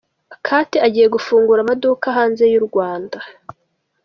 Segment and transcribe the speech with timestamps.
[0.47, 3.17] Kate agiye gufungura amaduka hanze y’u Rwanda.